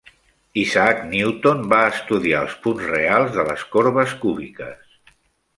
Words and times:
Isaac 0.61 1.01
Newton 1.11 1.61
va 1.75 1.81
estudiar 1.91 2.39
els 2.47 2.55
punts 2.65 2.89
reals 2.95 3.31
de 3.39 3.47
les 3.51 3.67
corbes 3.77 4.17
cúbiques. 4.25 4.99